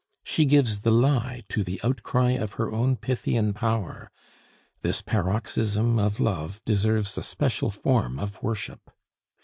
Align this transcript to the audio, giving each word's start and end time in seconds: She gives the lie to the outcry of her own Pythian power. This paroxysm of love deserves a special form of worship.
She 0.23 0.45
gives 0.45 0.81
the 0.81 0.89
lie 0.89 1.43
to 1.49 1.63
the 1.63 1.79
outcry 1.83 2.31
of 2.31 2.53
her 2.53 2.71
own 2.71 2.95
Pythian 2.95 3.53
power. 3.53 4.09
This 4.81 4.99
paroxysm 5.03 5.99
of 5.99 6.19
love 6.19 6.59
deserves 6.65 7.19
a 7.19 7.21
special 7.21 7.69
form 7.69 8.17
of 8.17 8.41
worship. 8.41 8.89